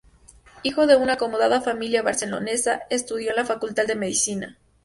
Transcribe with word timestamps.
Hijo 0.63 0.87
de 0.87 0.95
una 0.95 1.13
acomodada 1.13 1.61
familia 1.61 2.01
barcelonesa, 2.01 2.81
estudió 2.89 3.29
en 3.29 3.35
la 3.35 3.45
Facultad 3.45 3.85
de 3.85 3.93
Medicina. 3.93 4.57